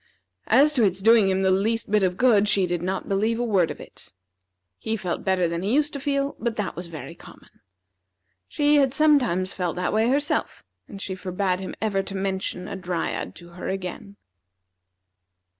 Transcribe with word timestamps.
As 0.47 0.73
to 0.73 0.83
its 0.83 0.99
doing 0.99 1.29
him 1.29 1.43
the 1.43 1.51
least 1.51 1.91
bit 1.91 2.01
of 2.01 2.17
good, 2.17 2.47
she 2.47 2.65
did 2.65 2.81
not 2.81 3.07
believe 3.07 3.37
a 3.37 3.43
word 3.43 3.69
of 3.69 3.79
it. 3.79 4.11
He 4.79 4.97
felt 4.97 5.23
better 5.23 5.47
than 5.47 5.61
he 5.61 5.75
used 5.75 5.93
to 5.93 5.99
feel, 5.99 6.35
but 6.39 6.55
that 6.55 6.75
was 6.75 6.87
very 6.87 7.13
common. 7.13 7.61
She 8.47 8.77
had 8.77 8.95
sometimes 8.95 9.53
felt 9.53 9.75
that 9.75 9.93
way 9.93 10.09
herself, 10.09 10.63
and 10.87 10.99
she 10.99 11.13
forbade 11.13 11.59
him 11.59 11.75
ever 11.83 12.01
to 12.01 12.17
mention 12.17 12.67
a 12.67 12.75
Dryad 12.75 13.35
to 13.35 13.49
her 13.49 13.69
again. 13.69 14.15